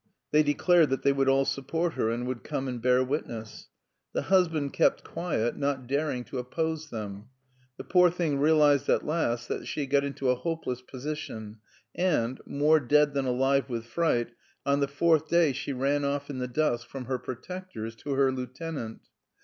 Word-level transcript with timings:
They 0.31 0.41
declared 0.41 0.89
that 0.89 1.03
they 1.03 1.11
would 1.13 1.29
all 1.29 1.45
support 1.45 1.93
her 1.93 2.09
and 2.09 2.25
would 2.25 2.43
come 2.43 2.67
and 2.67 2.81
bear 2.81 3.03
witness. 3.03 3.69
The 4.13 4.23
husband 4.23 4.73
kept 4.73 5.03
quiet, 5.03 5.55
not 5.55 5.85
daring 5.85 6.23
to 6.23 6.39
oppose 6.39 6.89
them. 6.89 7.25
The 7.77 7.83
poor 7.83 8.09
thing 8.09 8.39
realised 8.39 8.89
at 8.89 9.05
last 9.05 9.47
that 9.49 9.67
she 9.67 9.81
had 9.81 9.91
got 9.91 10.03
into 10.03 10.31
a 10.31 10.35
hopeless 10.35 10.81
position 10.81 11.59
and, 11.93 12.41
more 12.47 12.79
dead 12.79 13.13
than 13.13 13.25
alive 13.27 13.69
with 13.69 13.85
fright, 13.85 14.31
on 14.65 14.79
the 14.79 14.87
fourth 14.87 15.27
day 15.27 15.53
she 15.53 15.71
ran 15.71 16.03
off 16.03 16.31
in 16.31 16.39
the 16.39 16.47
dusk 16.47 16.87
from 16.87 17.05
her 17.05 17.19
protectors 17.19 17.95
to 17.97 18.13
her 18.15 18.31
lieutenant. 18.31 19.01